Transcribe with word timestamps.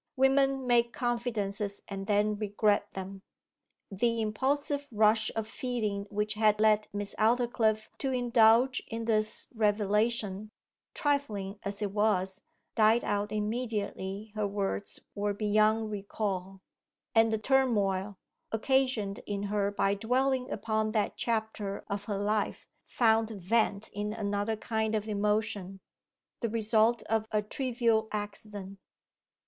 Women 0.15 0.65
make 0.65 0.93
confidences 0.93 1.83
and 1.87 2.07
then 2.07 2.35
regret 2.39 2.89
them. 2.95 3.21
The 3.91 4.19
impulsive 4.19 4.87
rush 4.91 5.29
of 5.35 5.47
feeling 5.47 6.07
which 6.09 6.33
had 6.33 6.59
led 6.59 6.87
Miss 6.91 7.13
Aldclyffe 7.19 7.87
to 7.99 8.11
indulge 8.11 8.81
in 8.87 9.05
this 9.05 9.47
revelation, 9.53 10.49
trifling 10.95 11.59
as 11.61 11.83
it 11.83 11.91
was, 11.91 12.41
died 12.73 13.03
out 13.03 13.31
immediately 13.31 14.31
her 14.33 14.47
words 14.47 15.01
were 15.13 15.35
beyond 15.35 15.91
recall; 15.91 16.61
and 17.13 17.31
the 17.31 17.37
turmoil, 17.37 18.17
occasioned 18.51 19.19
in 19.27 19.43
her 19.53 19.69
by 19.69 19.93
dwelling 19.93 20.49
upon 20.49 20.93
that 20.93 21.15
chapter 21.15 21.83
of 21.87 22.05
her 22.05 22.17
life, 22.17 22.67
found 22.87 23.29
vent 23.29 23.89
in 23.93 24.13
another 24.13 24.55
kind 24.57 24.95
of 24.95 25.07
emotion 25.07 25.79
the 26.39 26.49
result 26.49 27.03
of 27.03 27.27
a 27.31 27.43
trivial 27.43 28.07
accident. 28.11 28.79